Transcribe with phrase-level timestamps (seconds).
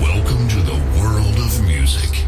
[0.00, 2.24] Welcome to the world of music.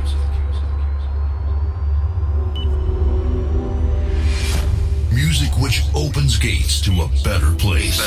[5.11, 7.99] Music which opens gates to a better place.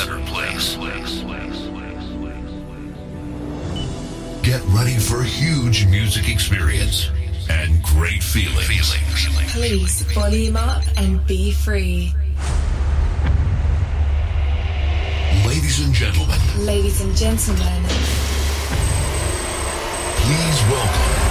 [4.42, 7.10] Get ready for a huge music experience
[7.50, 8.66] and great feeling.
[9.48, 12.14] Please volume up and be free.
[15.74, 16.64] Ladies and gentlemen.
[16.64, 17.82] Ladies and gentlemen.
[20.22, 21.23] Please welcome.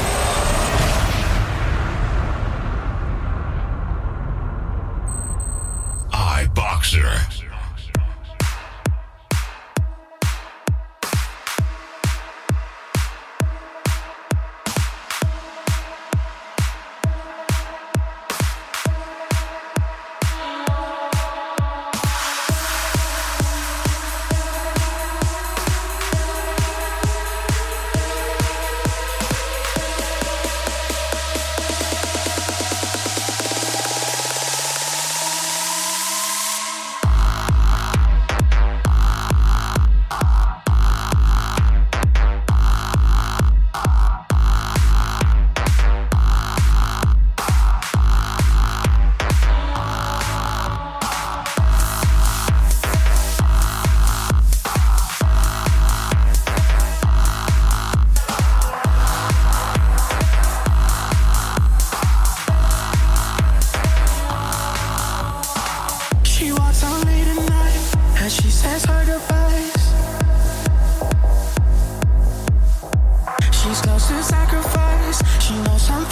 [74.08, 75.22] to sacrifice.
[75.40, 76.03] She knows I'm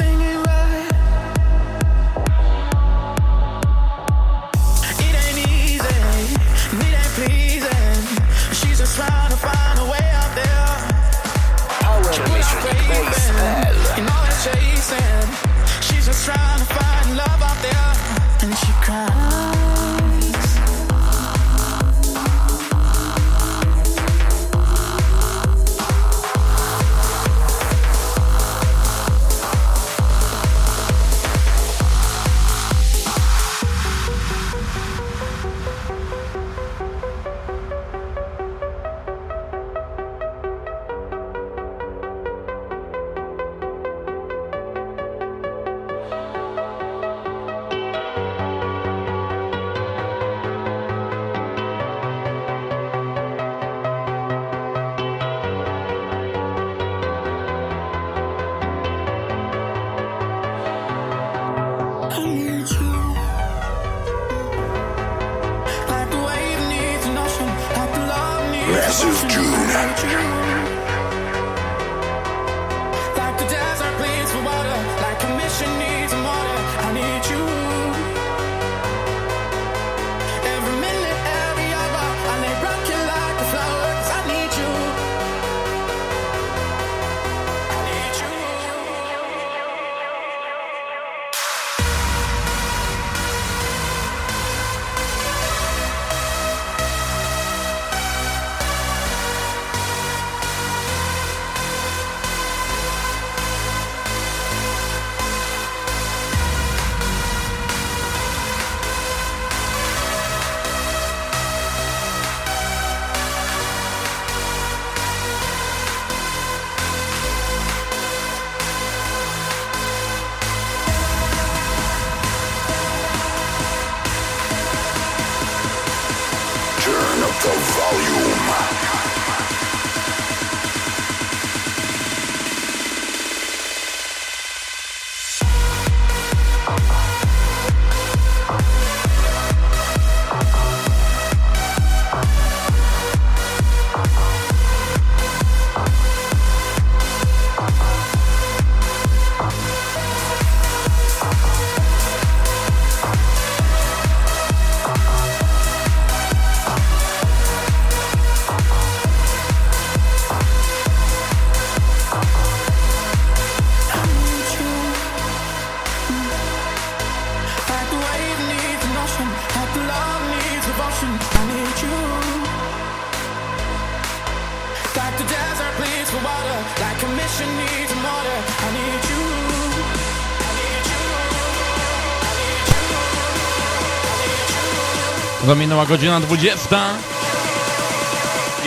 [185.52, 186.80] Zaminęła godzina 20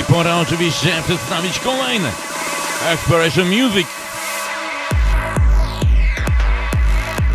[0.00, 2.08] i pora oczywiście przedstawić kolejny
[2.88, 3.86] Exploration Music.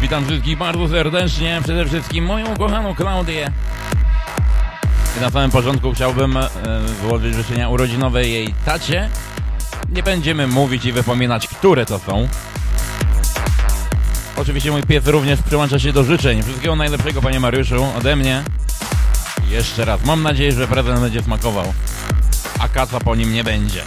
[0.02, 3.52] Witam wszystkich bardzo serdecznie, przede wszystkim moją kochaną Klaudię.
[5.18, 6.50] I na samym początku chciałbym e,
[7.02, 9.10] złożyć życzenia urodzinowe jej tacie.
[9.92, 12.28] Nie będziemy mówić i wypominać, które to są.
[14.38, 16.44] Oczywiście mój pies również przyłącza się do życzeń.
[16.44, 18.44] Wszystkiego najlepszego, panie Mariuszu, ode mnie.
[19.50, 20.06] Jeszcze raz.
[20.06, 21.74] Mam nadzieję, że prezent będzie smakował.
[22.60, 23.84] A kaca po nim nie będzie.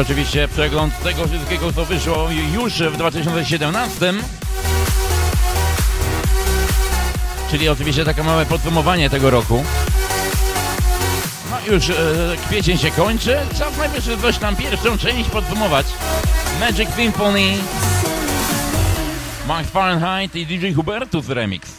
[0.00, 4.12] Oczywiście przegląd tego wszystkiego, co wyszło już w 2017.
[7.50, 9.64] Czyli oczywiście takie małe podsumowanie tego roku.
[11.50, 11.94] No już e,
[12.48, 15.86] kwiecień się kończy, czas najwyższy coś tam pierwszą część podsumować.
[16.60, 17.54] Magic Symphony,
[19.48, 21.78] Max Fahrenheit i DJ Hubertus Remix.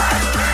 [0.00, 0.49] Right.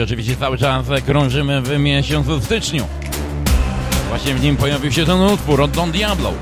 [0.00, 2.86] Razie oczywiście cały czas krążymy w miesiącu styczniu.
[4.08, 6.32] Właśnie w nim pojawił się ten utwór od Don Diablo,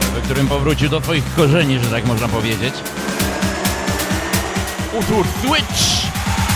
[0.00, 2.74] w którym powrócił do swoich korzeni, że tak można powiedzieć.
[4.98, 6.06] Utwór Switch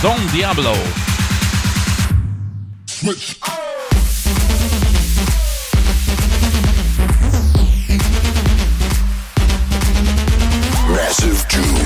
[0.03, 0.73] Don Diablo.
[10.87, 11.80] Massive June.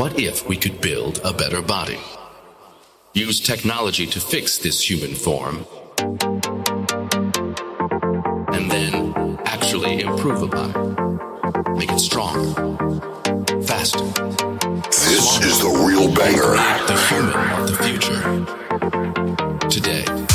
[0.00, 1.98] What if we could build a better body?
[3.12, 5.66] Use technology to fix this human form,
[8.54, 9.14] and then
[9.44, 11.76] actually improve upon it.
[11.76, 12.50] Make it stronger,
[13.62, 14.06] faster.
[14.88, 16.56] This is the real banger.
[16.86, 18.20] The human of the future.
[19.68, 20.29] Today.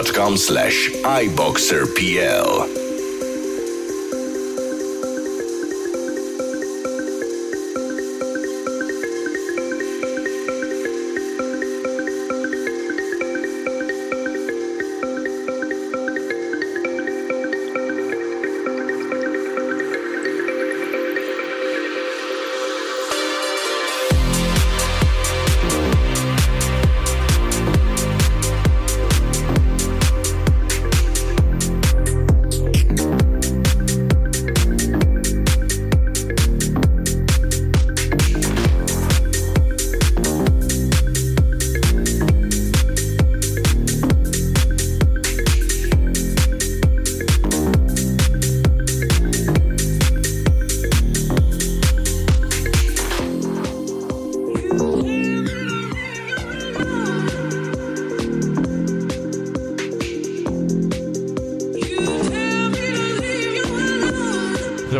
[0.00, 2.69] facebook.com slash iboxerpl.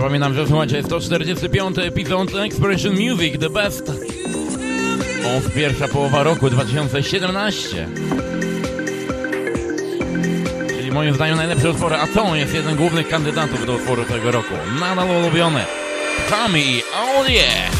[0.01, 1.79] Przypominam, że słuchacie 145.
[1.79, 3.93] epizod Expression Music The Best
[5.37, 7.89] of pierwsza połowa roku 2017.
[10.69, 14.31] Czyli moim zdaniem najlepsze utwory, a to jest jeden z głównych kandydatów do utworu tego
[14.31, 14.55] roku.
[14.81, 15.65] Nadal ulubiony.
[16.31, 17.80] Tommy, oh yeah!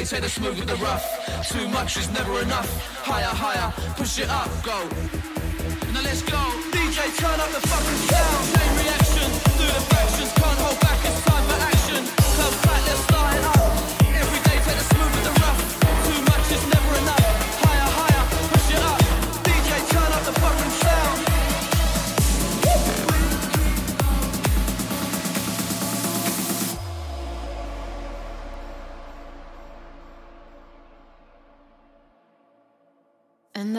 [0.00, 1.04] They say the smooth with the rough.
[1.50, 2.70] Too much is never enough.
[3.04, 4.88] Higher, higher, push it up, go.
[5.92, 6.40] Now let's go.
[6.72, 8.46] DJ, turn up the fucking sound.
[8.48, 10.39] Chain reaction, do the fractions.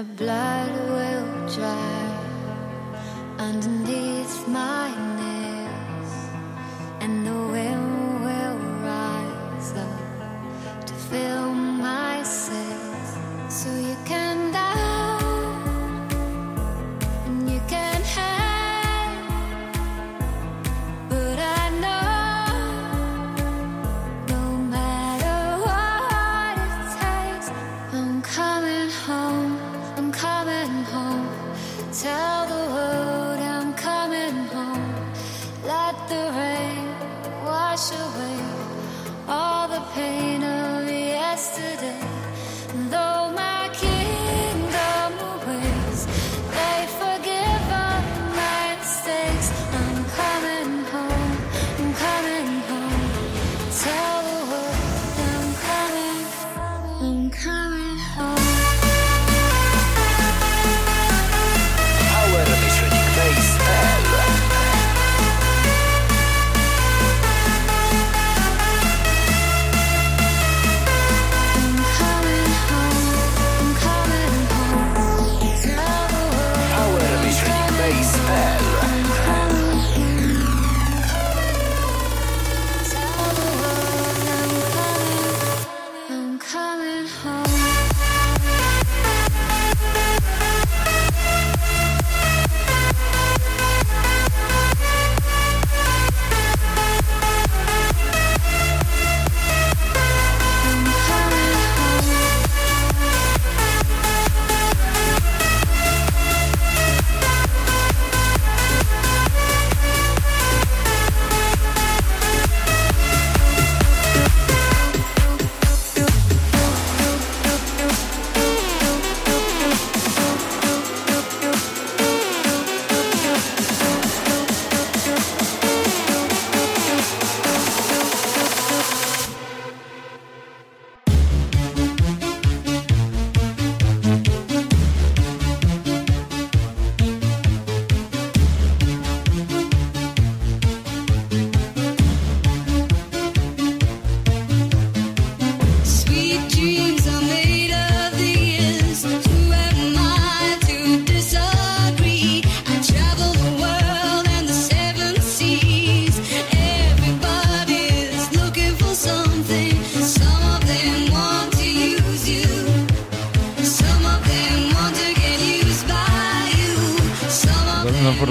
[0.01, 0.80] the blood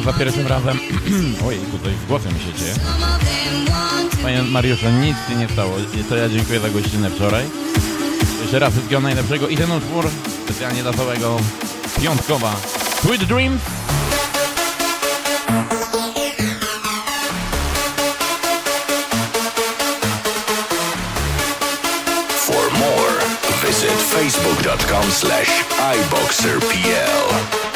[0.01, 0.79] kurwa pierwszym razem.
[1.47, 2.75] Oj, tutaj w głowie mi się dzieje.
[4.23, 5.77] Panie Mariuszu, nic się nie stało.
[6.09, 7.45] To ja dziękuję za godzinę wczoraj.
[8.43, 10.09] Jeszcze raz wszystkiego najlepszego i ten utwór
[10.45, 11.37] specjalnie dla całego
[12.03, 12.57] piątkowa.
[13.03, 13.61] Sweet Dreams.
[22.37, 23.19] For more,
[23.67, 25.65] visit facebook.com slash
[25.97, 27.70] iboxerpl.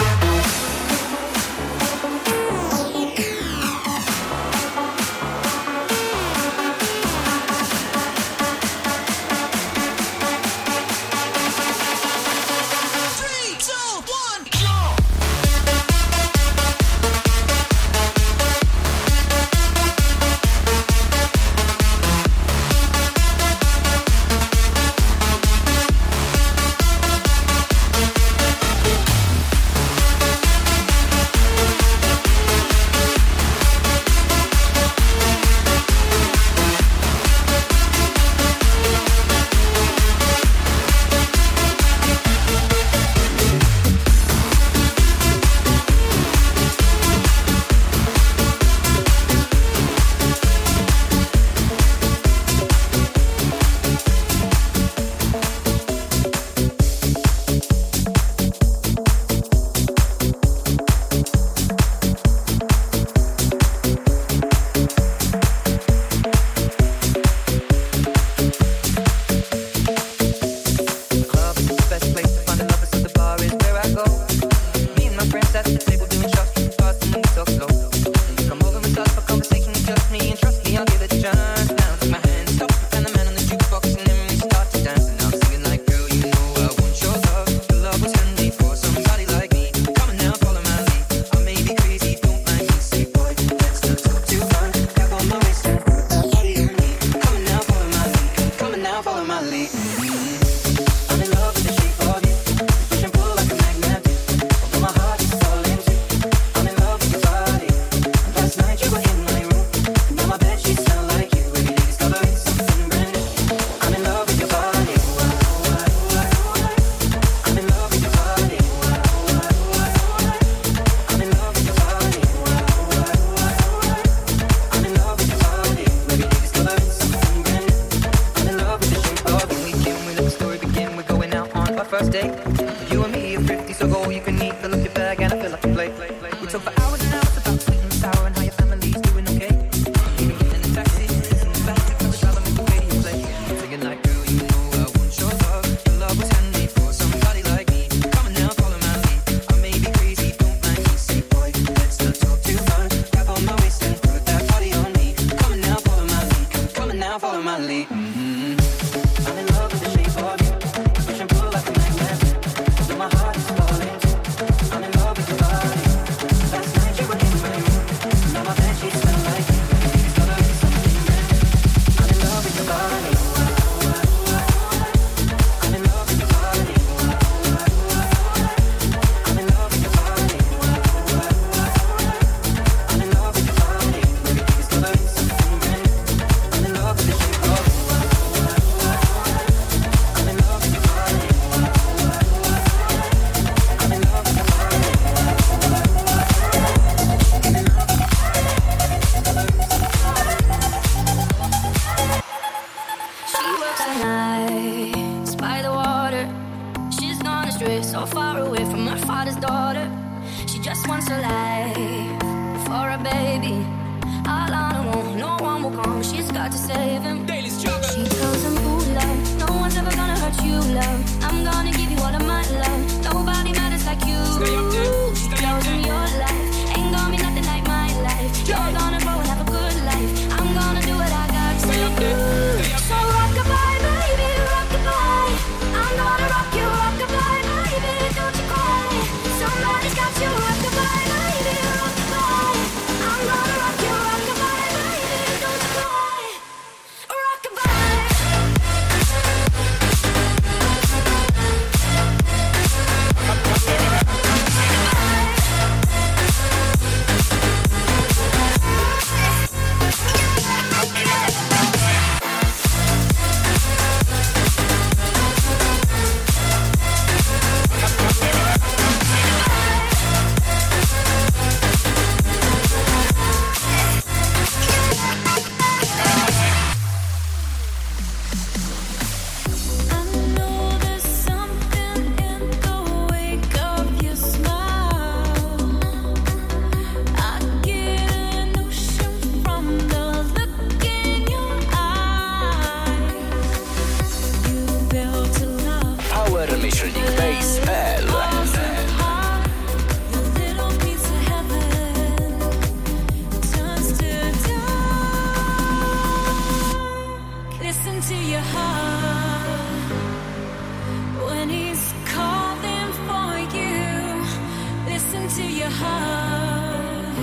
[315.24, 317.16] into your heart.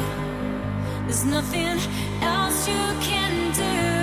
[1.06, 1.78] There's nothing
[2.22, 4.01] else you can do.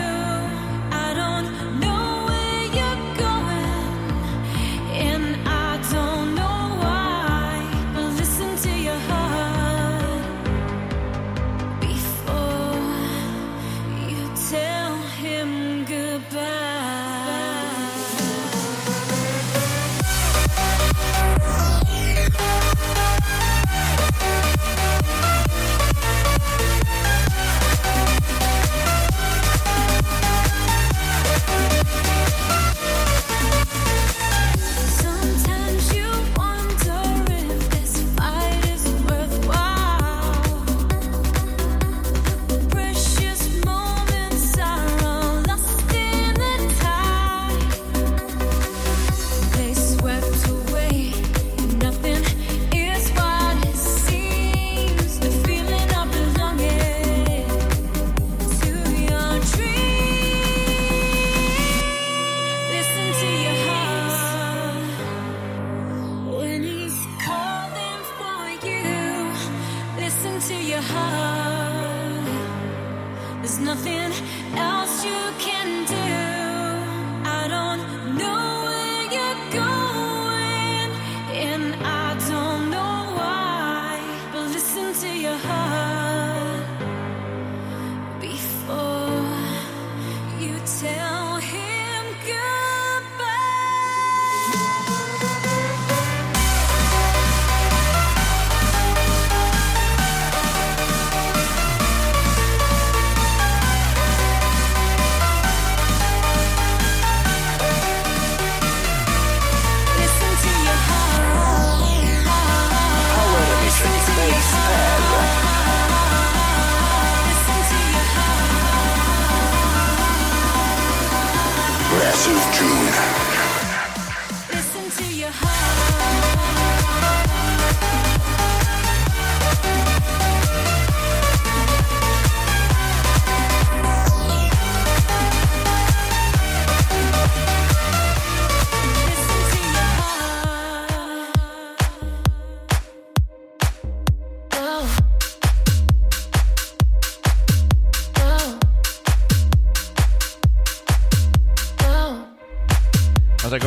[122.26, 123.27] of June.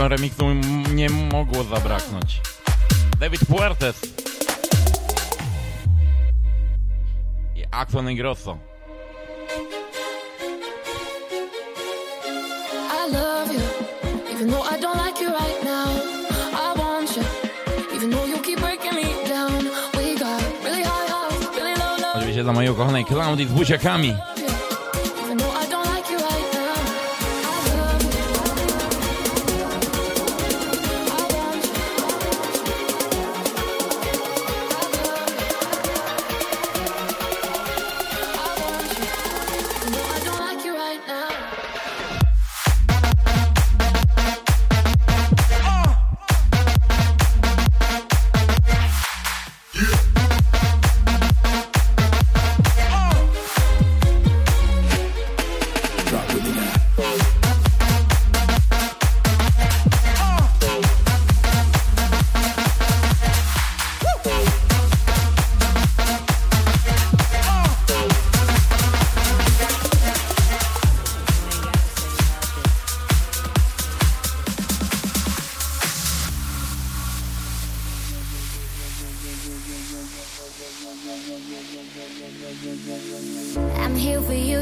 [0.02, 0.46] tego remiksu
[0.94, 2.42] nie mogło zabraknąć.
[3.20, 4.02] David Puertes
[7.56, 8.58] i Axon Ingrosso.
[12.92, 13.52] I love
[22.16, 24.16] Oczywiście dla mojej ukochanej Klaudii z buziakami.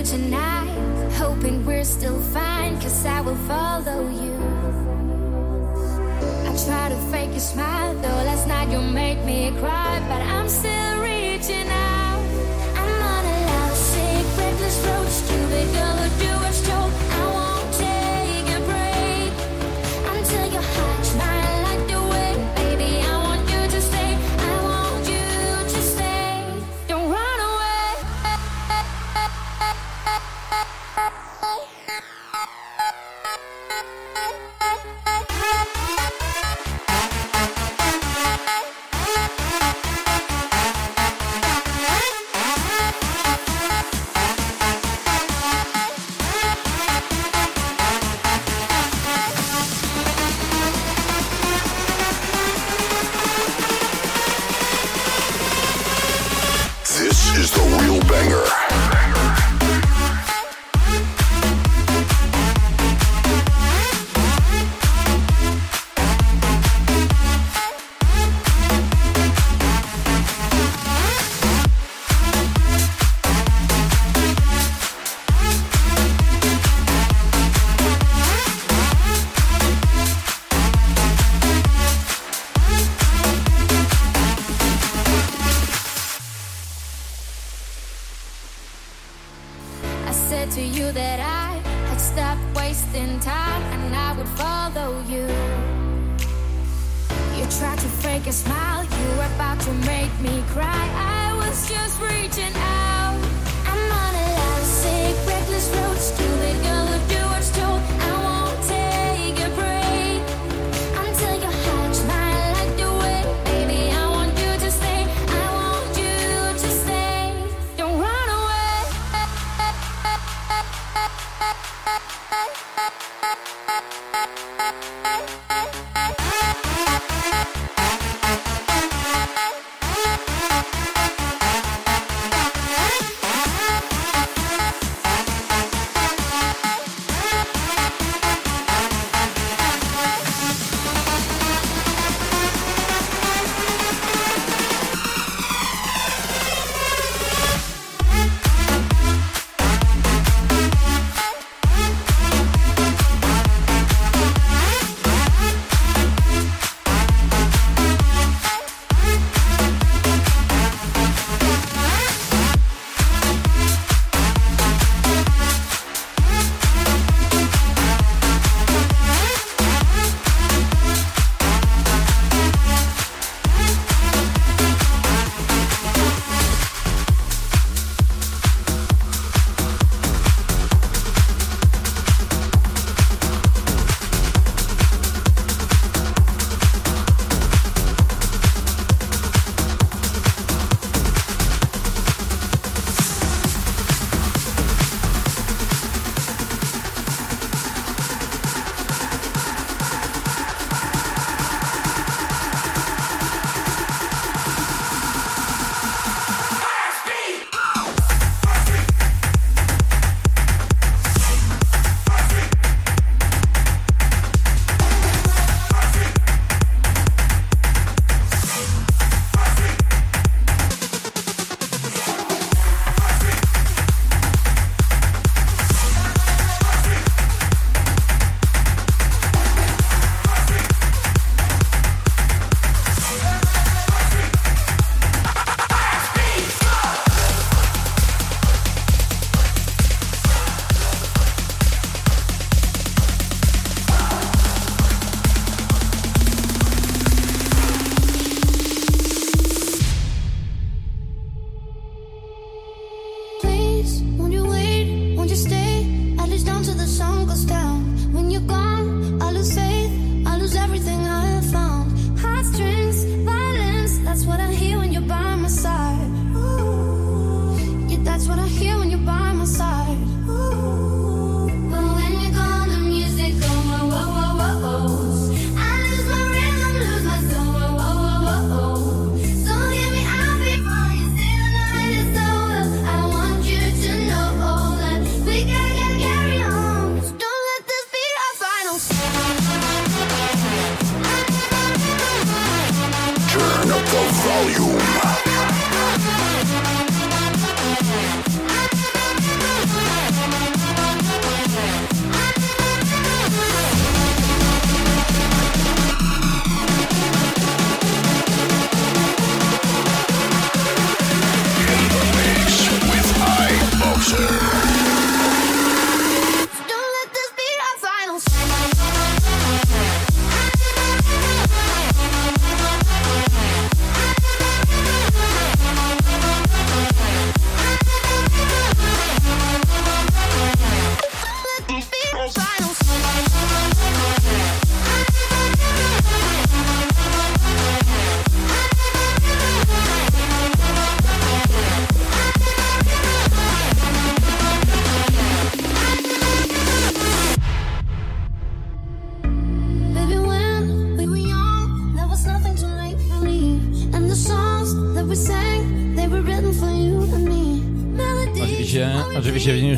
[0.09, 4.33] tonight, hoping we're still fine, cause I will follow you.
[6.47, 10.49] I try to fake a smile, though last night you made me cry, but I'm
[10.49, 12.21] still reaching out.
[12.79, 15.38] I'm on a lovesick, reckless road roadster.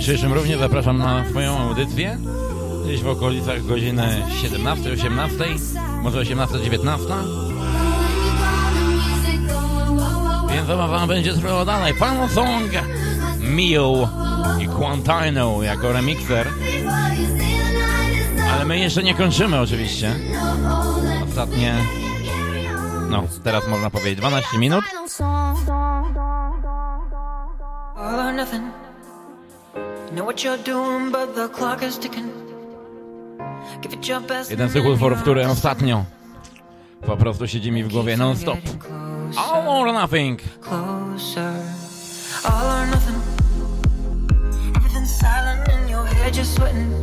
[0.02, 2.18] Dzisiejszym również zapraszam na swoją audycję.
[2.86, 5.36] Gdzieś w okolicach godziny 17, 18,
[6.02, 7.08] może 18, 19.
[10.49, 11.93] Więc zabawa będzie trwała dalej.
[11.93, 12.72] Final song
[13.39, 14.10] Mio
[14.60, 16.47] i Quantino jako remixer.
[18.54, 20.16] Ale my jeszcze nie kończymy oczywiście.
[21.30, 21.76] Ostatnie,
[23.10, 25.01] no teraz można powiedzieć 12 minut.
[34.49, 36.05] Jeden z tych utworów, który ostatnio
[37.05, 38.59] po prostu siedzi mi w głowie non-stop.
[39.38, 40.41] All or nothing.
[40.71, 43.17] All or nothing.
[44.75, 46.93] Everything's silent in your head, you're sweating.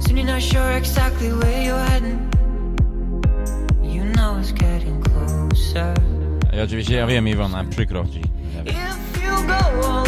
[0.00, 2.18] Soon you're not sure exactly where you're heading.
[3.82, 5.94] You know it's getting closer.
[6.56, 8.20] I oczywiście ja wiem, Iwona, przykro ci.
[8.66, 10.07] If you go all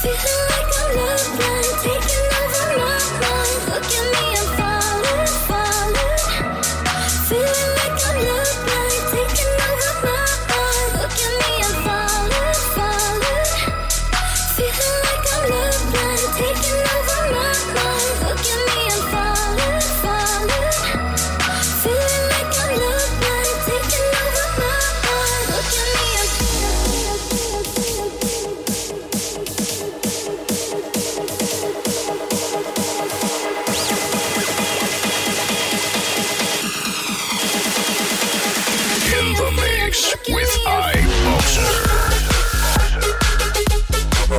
[0.00, 1.67] Feeling like I'm loved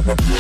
[0.06, 0.39] Yeah.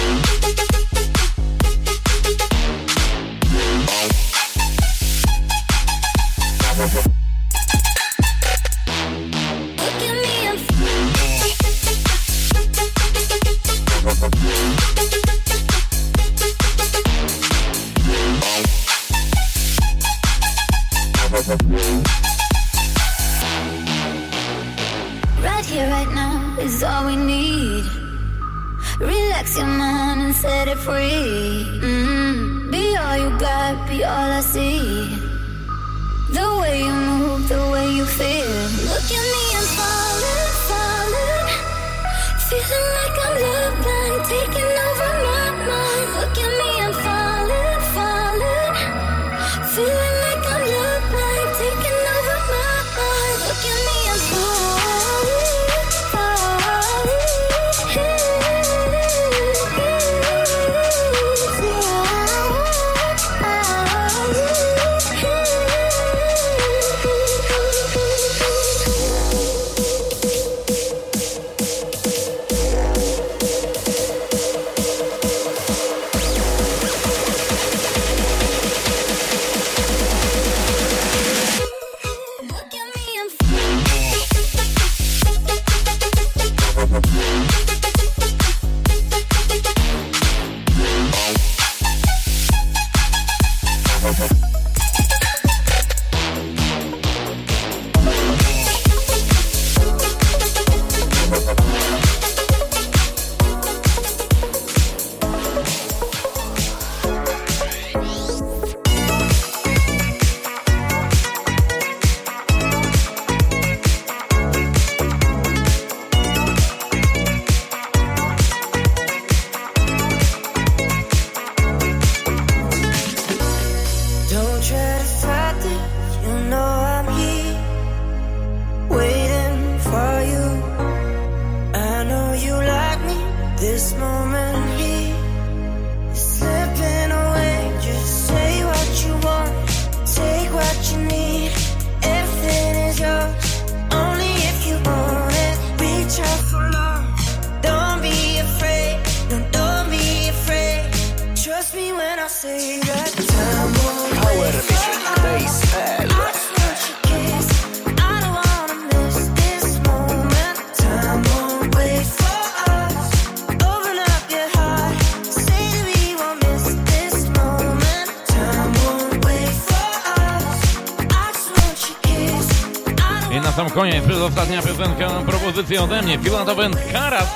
[173.70, 177.30] sam koniec, przedostatnia piosenka, propozycja ode mnie, Filatowen Karas,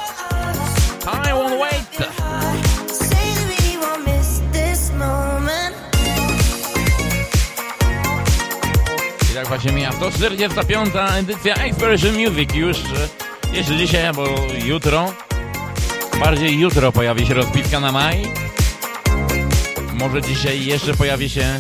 [1.03, 2.09] I Won't Wait.
[9.31, 10.93] I tak właśnie mija 145.
[11.19, 14.25] edycja Expression Music już, e, jeszcze dzisiaj, bo
[14.65, 15.13] jutro,
[16.19, 18.23] bardziej jutro pojawi się rozpiska na maj.
[19.93, 21.59] Może dzisiaj jeszcze pojawi się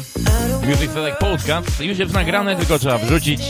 [0.65, 1.79] Music Select Podcast.
[1.79, 3.41] Już jest nagrane, tylko trzeba wrzucić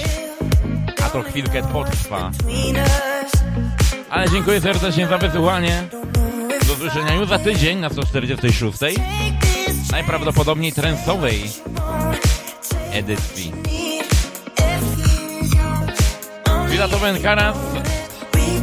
[1.14, 2.32] to chwilkę potrwa.
[4.10, 5.84] Ale dziękuję serdecznie za wysłuchanie.
[6.68, 8.78] Do usłyszenia już za tydzień na 146.
[9.92, 11.52] Najprawdopodobniej trensowej
[12.92, 13.52] edycji.
[16.68, 17.58] Chwila to Ben Karas.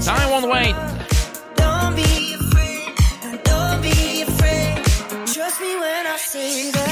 [0.05, 0.76] Time won't wait.
[1.57, 2.94] Don't be afraid.
[3.44, 4.84] Don't be afraid.
[5.34, 6.89] Trust me when I say sing.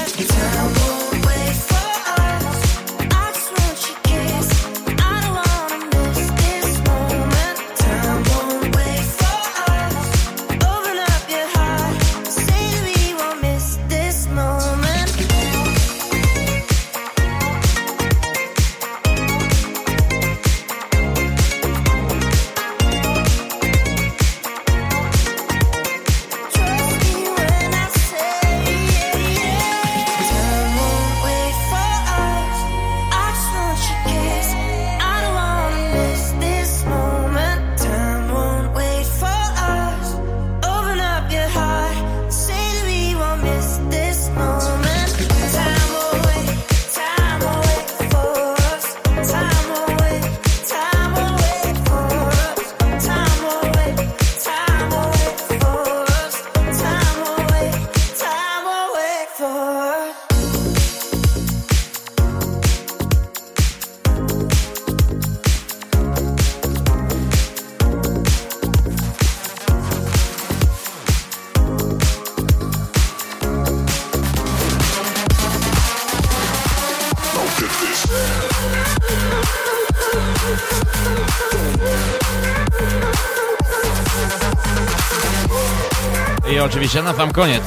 [86.89, 87.63] Oczywiście na sam koniec,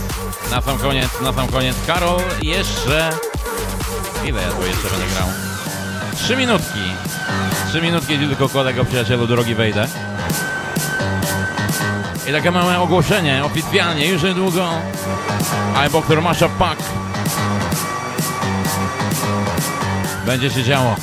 [0.51, 3.11] na sam koniec, na sam koniec, Karol jeszcze...
[4.25, 5.29] Ile ja tu jeszcze będę grał?
[6.17, 6.81] Trzy minutki.
[7.69, 9.87] Trzy minutki tylko kolego przyjacielu drogi wejdę.
[12.29, 14.71] I takie małe ogłoszenie, oficjalnie, już niedługo
[15.87, 16.83] iBoxer Masha Pack.
[20.27, 20.97] Będzie się działo.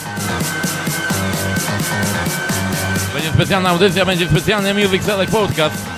[3.13, 5.88] Będzie specjalna audycja, będzie specjalny Music Select Podcast.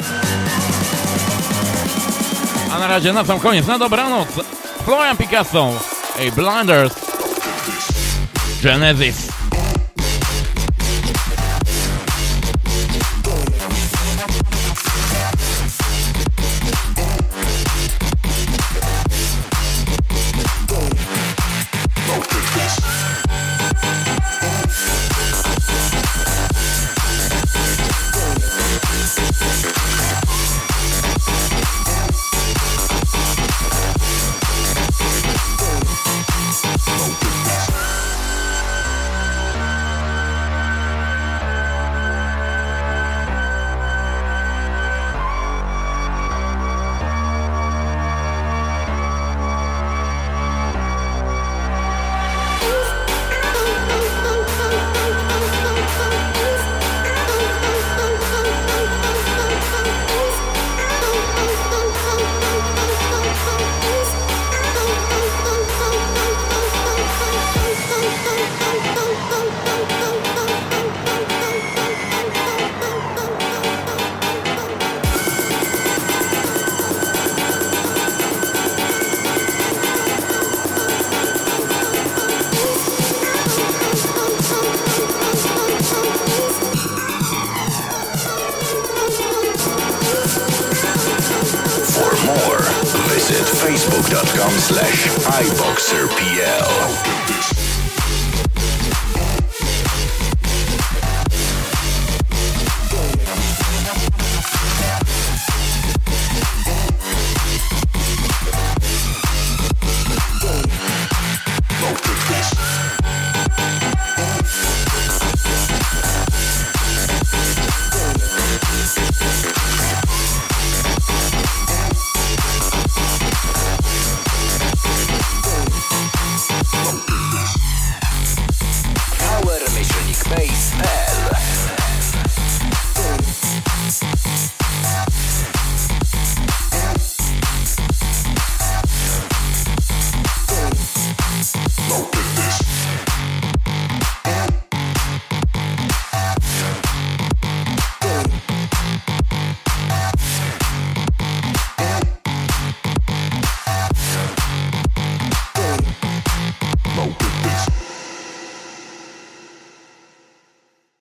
[2.72, 4.28] A na razie na sam koniec, na dobranoc.
[4.86, 5.76] Florian Picasso,
[6.16, 6.94] a Blinders,
[8.62, 9.31] Genesis.